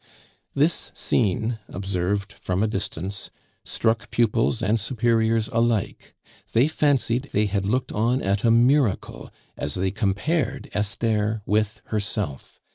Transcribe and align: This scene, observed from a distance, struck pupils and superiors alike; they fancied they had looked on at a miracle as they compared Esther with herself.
This 0.55 0.91
scene, 0.95 1.59
observed 1.67 2.33
from 2.33 2.63
a 2.63 2.67
distance, 2.67 3.29
struck 3.63 4.09
pupils 4.09 4.63
and 4.63 4.79
superiors 4.79 5.47
alike; 5.49 6.15
they 6.53 6.67
fancied 6.67 7.29
they 7.33 7.45
had 7.45 7.67
looked 7.67 7.91
on 7.91 8.19
at 8.19 8.43
a 8.43 8.49
miracle 8.49 9.31
as 9.55 9.75
they 9.75 9.91
compared 9.91 10.71
Esther 10.73 11.43
with 11.45 11.83
herself. 11.85 12.59